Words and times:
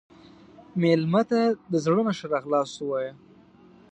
مېلمه 0.81 1.21
ته 1.29 1.41
د 1.71 1.73
زړه 1.83 2.01
نه 2.07 2.13
ښه 2.17 2.25
راغلاست 2.35 2.75
ووایه. 2.79 3.13